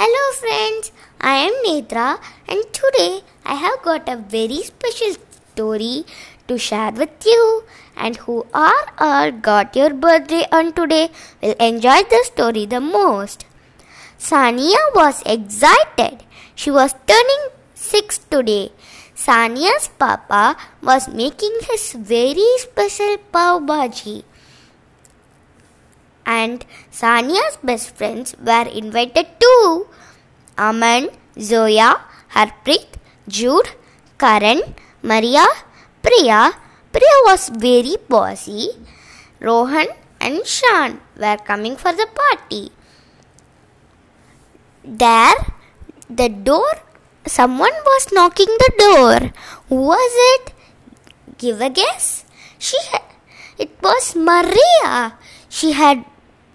Hello, 0.00 0.20
friends. 0.34 0.92
I 1.20 1.32
am 1.46 1.56
Netra, 1.62 2.18
and 2.48 2.62
today 2.76 3.20
I 3.44 3.56
have 3.62 3.82
got 3.82 4.08
a 4.08 4.16
very 4.34 4.62
special 4.68 5.10
story 5.16 6.06
to 6.48 6.56
share 6.56 6.92
with 6.92 7.26
you. 7.26 7.64
And 7.98 8.16
who 8.16 8.36
are 8.54 8.86
all 8.96 9.30
got 9.48 9.76
your 9.76 9.92
birthday 9.92 10.46
on 10.50 10.72
today 10.72 11.10
will 11.42 11.54
enjoy 11.68 11.98
the 12.14 12.22
story 12.30 12.64
the 12.64 12.80
most. 12.80 13.44
Sania 14.18 14.80
was 14.94 15.22
excited. 15.26 16.24
She 16.54 16.70
was 16.70 16.94
turning 17.06 17.44
six 17.74 18.16
today. 18.16 18.72
Sania's 19.14 19.88
papa 19.98 20.56
was 20.82 21.08
making 21.08 21.60
his 21.70 21.92
very 21.92 22.50
special 22.66 23.18
pav 23.36 23.64
bhaji 23.74 24.22
and 26.38 26.64
Sania's 27.00 27.56
best 27.68 27.96
friends 27.96 28.34
were 28.48 28.68
invited 28.80 29.26
too. 29.42 29.88
Aman, 30.56 31.08
Zoya, 31.38 31.90
Harpreet, 32.34 32.88
Jude, 33.28 33.70
Karan, 34.18 34.60
Maria, 35.02 35.46
Priya. 36.02 36.52
Priya 36.92 37.16
was 37.28 37.48
very 37.48 37.96
bossy. 38.08 38.70
Rohan 39.40 39.88
and 40.20 40.46
Shan 40.46 41.00
were 41.16 41.38
coming 41.50 41.76
for 41.76 41.92
the 41.92 42.06
party. 42.20 42.70
There, 44.84 45.38
the 46.08 46.28
door, 46.28 46.70
someone 47.26 47.76
was 47.90 48.12
knocking 48.12 48.52
the 48.64 48.72
door. 48.78 49.32
Who 49.68 49.76
was 49.92 50.12
it? 50.32 50.52
Give 51.38 51.60
a 51.60 51.70
guess. 51.70 52.24
She 52.58 52.76
it 53.58 53.70
was 53.82 54.16
Maria. 54.16 55.14
She 55.50 55.72
had 55.72 56.04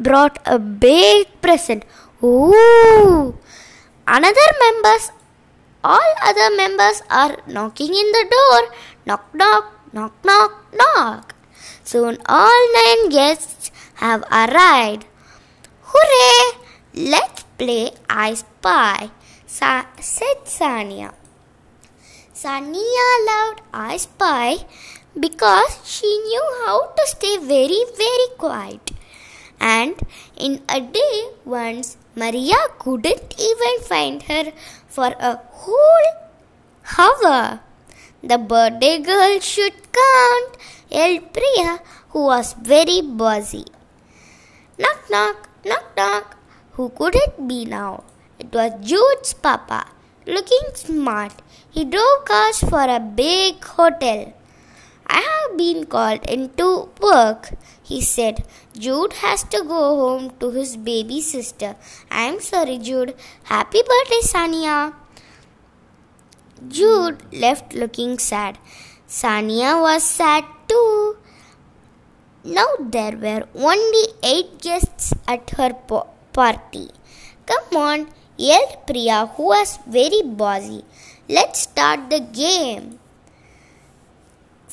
brought 0.00 0.38
a 0.46 0.58
big 0.58 1.28
present. 1.40 1.84
Ooh! 2.24 3.36
Another 4.06 4.48
members, 4.64 5.12
all 5.84 6.10
other 6.22 6.48
members 6.56 7.02
are 7.10 7.36
knocking 7.46 7.94
in 7.94 8.08
the 8.16 8.26
door. 8.36 8.60
Knock, 9.06 9.34
knock, 9.34 9.72
knock, 9.92 10.12
knock, 10.24 10.52
knock. 10.72 11.34
Soon 11.84 12.18
all 12.26 12.60
nine 12.74 13.08
guests 13.10 13.70
have 13.96 14.22
arrived. 14.32 15.06
Hooray! 15.92 16.58
Let's 16.94 17.44
play 17.56 17.92
I 18.08 18.34
Spy, 18.34 19.10
Sa- 19.46 19.86
said 20.00 20.44
Sania. 20.44 21.12
Sania 22.34 23.08
loved 23.28 23.60
I 23.72 23.96
Spy 23.96 24.56
because 25.18 25.78
she 25.84 26.06
knew 26.06 26.46
how 26.64 26.86
to 26.96 27.06
stay 27.06 27.36
very, 27.38 27.84
very 27.96 28.28
quiet. 28.38 28.89
And 29.60 29.94
in 30.36 30.62
a 30.68 30.80
day, 30.80 31.28
once 31.44 31.96
Maria 32.16 32.56
couldn't 32.78 33.34
even 33.38 33.80
find 33.82 34.22
her 34.22 34.52
for 34.88 35.14
a 35.20 35.38
whole 35.50 36.10
hour. 36.98 37.60
The 38.22 38.38
birthday 38.38 38.98
girl 38.98 39.38
should 39.40 39.74
count, 39.92 40.56
yelled 40.90 41.32
Priya, 41.32 41.80
who 42.10 42.24
was 42.24 42.54
very 42.54 43.00
busy. 43.02 43.64
Knock, 44.78 45.10
knock, 45.10 45.48
knock, 45.64 45.84
knock. 45.96 46.36
Who 46.72 46.88
could 46.90 47.14
it 47.14 47.46
be 47.46 47.64
now? 47.64 48.04
It 48.38 48.52
was 48.52 48.72
Jude's 48.80 49.34
papa. 49.34 49.86
Looking 50.26 50.74
smart, 50.74 51.32
he 51.70 51.84
drove 51.84 52.24
cars 52.24 52.60
for 52.60 52.84
a 52.84 53.00
big 53.00 53.64
hotel. 53.64 54.32
I 55.18 55.20
have 55.28 55.56
been 55.58 55.86
called 55.86 56.24
into 56.30 56.88
work, 57.02 57.50
he 57.82 58.00
said. 58.00 58.44
Jude 58.78 59.14
has 59.24 59.42
to 59.54 59.62
go 59.74 59.82
home 60.02 60.32
to 60.40 60.50
his 60.50 60.76
baby 60.76 61.20
sister. 61.20 61.74
I 62.10 62.22
am 62.32 62.40
sorry, 62.40 62.78
Jude. 62.78 63.14
Happy 63.44 63.82
birthday, 63.90 64.22
Sania. 64.32 64.94
Jude 66.68 67.22
left 67.32 67.74
looking 67.74 68.18
sad. 68.18 68.58
Sania 69.08 69.72
was 69.82 70.04
sad 70.04 70.44
too. 70.68 71.16
Now 72.44 72.68
there 72.78 73.16
were 73.16 73.42
only 73.54 74.04
eight 74.22 74.60
guests 74.62 75.12
at 75.26 75.50
her 75.58 75.70
po- 75.88 76.08
party. 76.32 76.88
Come 77.46 77.76
on, 77.82 78.08
yelled 78.36 78.76
Priya, 78.86 79.26
who 79.34 79.48
was 79.54 79.78
very 79.86 80.22
bossy. 80.22 80.84
Let's 81.28 81.60
start 81.62 82.08
the 82.08 82.20
game. 82.20 83.00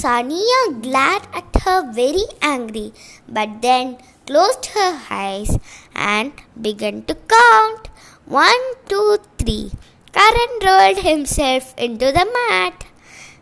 Sania 0.00 0.60
glared 0.80 1.24
at 1.34 1.54
her 1.64 1.92
very 1.92 2.24
angry, 2.40 2.94
but 3.28 3.60
then 3.60 3.98
closed 4.26 4.66
her 4.74 4.92
eyes 5.10 5.58
and 5.94 6.32
began 6.58 7.02
to 7.08 7.14
count. 7.14 7.88
One, 8.24 8.62
two, 8.88 9.18
three. 9.36 9.70
Karan 10.14 10.52
rolled 10.64 11.04
himself 11.04 11.74
into 11.76 12.06
the 12.18 12.26
mat. 12.38 12.86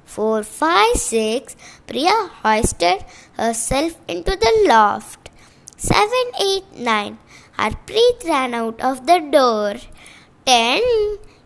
Four, 0.05 0.43
five, 0.43 0.97
six. 0.97 1.57
Priya 1.87 2.17
hoisted 2.43 3.05
herself 3.39 3.97
into 4.09 4.33
the 4.45 4.53
loft. 4.67 5.31
Seven, 5.77 6.27
eight, 6.41 6.65
nine. 6.75 7.19
Harpreet 7.59 8.25
ran 8.25 8.55
out 8.55 8.81
of 8.81 9.07
the 9.07 9.21
door. 9.21 9.75
Ten, 10.45 10.83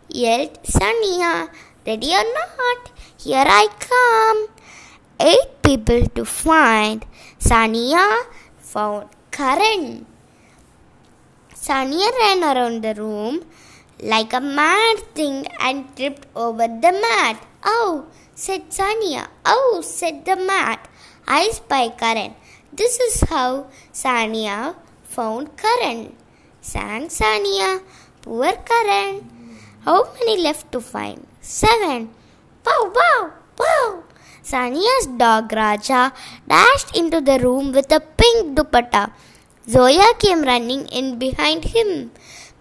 yelled 0.09 0.63
Sania. 0.63 1.49
Ready 1.85 2.11
or 2.13 2.27
not? 2.39 2.91
Here 3.19 3.45
I 3.47 3.67
come 3.79 4.54
eight 5.19 5.61
people 5.61 6.07
to 6.15 6.25
find. 6.25 7.05
Sania 7.39 8.25
found 8.57 9.09
Karan. 9.31 10.05
Sania 11.53 12.09
ran 12.19 12.43
around 12.43 12.81
the 12.83 12.93
room 12.95 13.43
like 13.99 14.33
a 14.33 14.41
mad 14.41 14.99
thing 15.13 15.47
and 15.59 15.95
tripped 15.95 16.27
over 16.35 16.67
the 16.67 16.91
mat. 16.91 17.45
Oh, 17.63 18.05
said 18.33 18.69
Sania. 18.69 19.27
Oh, 19.45 19.81
said 19.83 20.25
the 20.25 20.35
mat. 20.35 20.87
I 21.27 21.49
spy 21.49 21.89
Karan. 21.89 22.35
This 22.73 22.99
is 22.99 23.21
how 23.29 23.67
Sania 23.93 24.75
found 25.03 25.55
Karan. 25.57 26.15
Sang 26.61 27.07
Sania. 27.07 27.81
Poor 28.21 28.51
Karan. 28.51 29.23
How 29.81 30.03
many 30.13 30.41
left 30.41 30.71
to 30.73 30.81
find? 30.81 31.25
Seven. 31.41 32.09
Pow, 32.63 32.91
pow. 32.93 33.34
Sania's 34.49 35.07
dog 35.17 35.51
Raja 35.51 36.13
dashed 36.47 36.95
into 36.95 37.19
the 37.19 37.39
room 37.39 37.71
with 37.71 37.91
a 37.91 37.99
pink 37.99 38.55
dupatta. 38.55 39.11
Zoya 39.67 40.09
came 40.19 40.43
running 40.43 40.85
in 40.99 41.17
behind 41.17 41.65
him. 41.75 42.11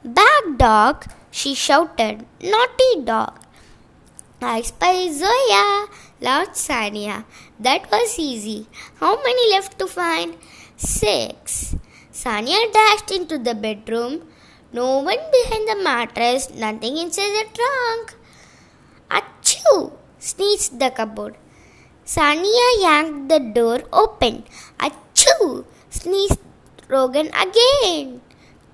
Back 0.02 0.44
dog, 0.56 1.04
she 1.30 1.54
shouted. 1.54 2.24
Naughty 2.40 3.04
dog. 3.04 3.38
I 4.40 4.62
spy 4.62 5.10
Zoya, 5.12 5.88
laughed 6.22 6.54
Sania. 6.54 7.24
That 7.60 7.90
was 7.90 8.18
easy. 8.18 8.66
How 9.00 9.16
many 9.16 9.50
left 9.50 9.78
to 9.78 9.86
find? 9.86 10.36
Six. 10.76 11.76
Sania 12.10 12.72
dashed 12.72 13.10
into 13.10 13.36
the 13.36 13.54
bedroom. 13.54 14.22
No 14.72 15.00
one 15.00 15.24
behind 15.36 15.68
the 15.68 15.84
mattress, 15.84 16.48
nothing 16.54 16.96
inside 16.96 17.34
the 17.40 17.46
trunk. 17.58 18.14
Achoo! 19.10 19.92
sneezed 20.18 20.80
the 20.80 20.90
cupboard. 20.90 21.36
Sania 22.06 22.68
yanked 22.80 23.28
the 23.30 23.38
door 23.40 23.80
open. 23.90 24.44
Achoo! 24.78 25.64
sneezed 25.88 26.38
Rohan 26.88 27.28
again. 27.28 28.20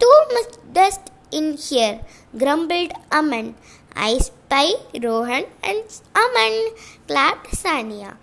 Too 0.01 0.19
much 0.35 0.55
dust 0.73 1.13
in 1.31 1.57
here, 1.57 2.01
grumbled 2.37 2.93
Aman. 3.13 3.55
I 3.95 4.19
spy 4.19 4.73
Rohan 5.01 5.45
and 5.63 5.85
Aman, 6.17 6.75
clapped 7.07 7.53
Sania. 7.53 8.17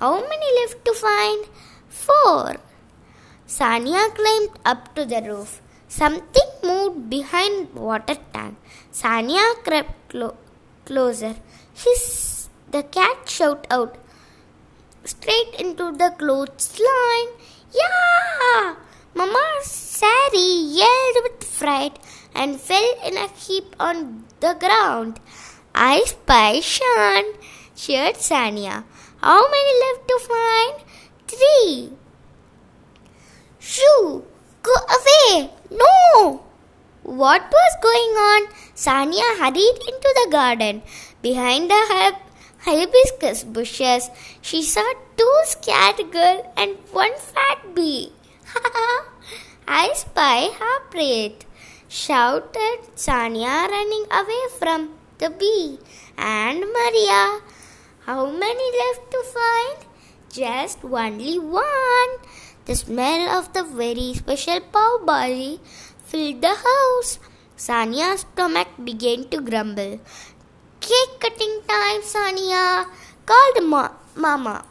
How 0.00 0.14
many 0.14 0.48
left 0.60 0.84
to 0.84 0.92
find? 0.92 1.46
Four. 1.88 2.56
Sania 3.46 4.12
climbed 4.14 4.58
up 4.64 4.94
to 4.96 5.04
the 5.04 5.22
roof. 5.22 5.62
Something 5.88 6.50
moved 6.64 7.08
behind 7.08 7.74
water 7.74 8.16
tank. 8.32 8.56
Sania 8.92 9.54
crept 9.62 9.94
clo- 10.10 10.36
closer. 10.84 11.36
Hiss! 11.74 12.48
The 12.70 12.82
cat 12.82 13.28
shouted 13.28 13.66
out 13.70 13.96
straight 15.08 15.54
into 15.58 15.86
the 16.00 16.10
clothesline. 16.18 17.30
Yeah! 17.80 18.74
Mama's 19.14 19.66
sari 19.66 20.48
yelled 20.78 21.18
with 21.24 21.44
fright 21.44 21.98
and 22.34 22.60
fell 22.60 22.90
in 23.04 23.16
a 23.16 23.28
heap 23.44 23.74
on 23.80 24.24
the 24.40 24.54
ground. 24.64 25.20
I 25.74 26.02
spy 26.04 26.60
Shan, 26.60 27.24
cheered 27.74 28.16
Sania. 28.16 28.84
How 29.22 29.40
many 29.54 29.72
left 29.84 30.08
to 30.08 30.18
find? 30.30 30.74
Three. 31.26 31.92
Shoo! 33.58 34.24
Go 34.62 34.74
away! 34.98 35.50
No! 35.70 36.42
What 37.02 37.42
was 37.50 37.76
going 37.82 38.14
on? 38.30 38.48
Sania 38.74 39.28
hurried 39.40 39.78
into 39.90 40.10
the 40.20 40.28
garden. 40.30 40.82
Behind 41.22 41.70
the 41.70 41.82
hibiscus 42.64 43.44
bushes, 43.44 44.10
she 44.40 44.62
saw 44.62 44.92
two 45.16 45.36
scared 45.44 46.10
girls 46.12 46.44
and 46.56 46.76
one 46.92 47.16
fat 47.16 47.74
bee. 47.74 48.12
Ha 48.52 48.60
ha 48.64 49.04
I 49.68 49.92
spy 49.94 50.48
Harpreet, 50.58 51.44
shouted 51.88 52.78
Sania, 52.96 53.68
running 53.68 54.06
away 54.10 54.44
from 54.58 54.90
the 55.18 55.30
bee. 55.30 55.78
And 56.16 56.60
Maria, 56.60 57.40
how 58.06 58.30
many 58.30 58.66
left 58.78 59.10
to 59.10 59.22
find? 59.34 59.78
Just 60.32 60.84
only 60.84 61.38
one. 61.38 62.12
The 62.64 62.74
smell 62.76 63.28
of 63.38 63.52
the 63.52 63.62
very 63.64 64.14
special 64.14 64.60
pav 64.60 65.06
bhaji 65.08 65.60
filled 66.04 66.42
the 66.42 66.54
house. 66.64 67.18
Sania's 67.56 68.20
stomach 68.20 68.68
began 68.82 69.28
to 69.28 69.40
grumble. 69.40 70.00
Time, 71.68 72.00
Sania, 72.00 72.86
called 73.26 73.62
Ma- 73.62 73.92
Mama. 74.16 74.64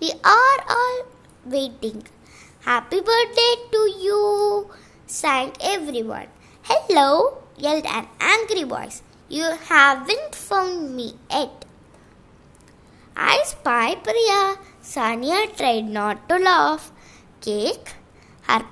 We 0.00 0.12
are 0.24 0.58
all 0.76 0.98
waiting. 1.44 2.04
Happy 2.60 3.00
birthday 3.00 3.54
to 3.72 3.80
you, 4.04 4.70
sang 5.06 5.52
everyone. 5.60 6.28
Hello, 6.62 7.38
yelled 7.56 7.86
an 7.86 8.06
angry 8.20 8.62
voice. 8.62 9.02
You 9.28 9.50
haven't 9.68 10.34
found 10.34 10.94
me 10.94 11.14
yet. 11.30 11.64
I 13.16 13.42
spy 13.44 13.96
Priya. 13.96 14.56
Sonia 14.80 15.48
tried 15.56 15.88
not 15.88 16.28
to 16.28 16.38
laugh. 16.38 16.92
Cake? 17.40 17.94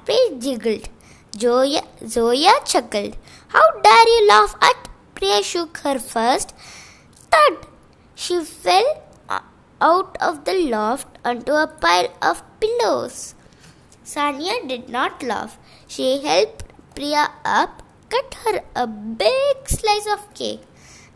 Face 0.06 0.30
jiggled. 0.38 0.88
Zoya, 1.36 1.82
Zoya 2.06 2.52
chuckled. 2.64 3.16
How 3.48 3.66
dare 3.82 4.08
you 4.08 4.28
laugh 4.28 4.54
at? 4.62 4.88
Priya 5.16 5.42
shook 5.42 5.78
her 5.78 5.98
first. 5.98 6.54
Thud! 7.30 7.66
She 8.14 8.42
fell 8.44 9.02
uh, 9.28 9.40
out 9.80 10.16
of 10.20 10.44
the 10.44 10.54
loft 10.70 11.18
onto 11.24 11.52
a 11.52 11.66
pile 11.66 12.08
of 12.22 12.42
pillows. 12.60 13.34
Sania 14.04 14.66
did 14.68 14.88
not 14.88 15.22
laugh. 15.22 15.58
She 15.88 16.22
helped 16.22 16.64
Priya 16.94 17.30
up, 17.44 17.82
cut 18.08 18.34
her 18.44 18.62
a 18.74 18.86
big 18.86 19.68
slice 19.68 20.06
of 20.12 20.32
cake. 20.34 20.62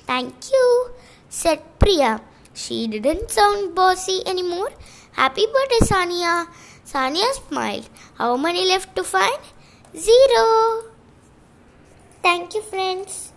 Thank 0.07 0.51
you, 0.53 0.91
said 1.29 1.63
Priya. 1.79 2.21
She 2.53 2.87
didn't 2.89 3.31
sound 3.31 3.75
bossy 3.75 4.23
anymore. 4.27 4.71
Happy 5.13 5.47
birthday, 5.47 5.87
Sania. 5.87 6.47
Sania 6.85 7.33
smiled. 7.33 7.89
How 8.19 8.37
many 8.37 8.67
left 8.67 8.95
to 8.97 9.05
find? 9.05 9.41
Zero. 9.97 10.85
Thank 12.23 12.55
you, 12.55 12.63
friends. 12.63 13.30